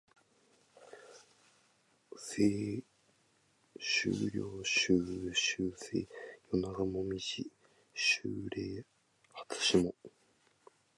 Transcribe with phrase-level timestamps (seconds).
[2.17, 2.83] 秋
[4.11, 7.51] 涼秋雨秋晴夜長紅葉
[7.93, 8.83] 秋麗
[9.47, 9.93] 初霜